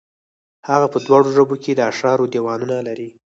هغه 0.69 0.87
په 0.93 0.99
دواړو 1.05 1.29
ژبو 1.35 1.55
کې 1.63 1.71
د 1.75 1.79
اشعارو 1.91 2.31
دېوانونه 2.33 2.75
لري. 2.87 3.09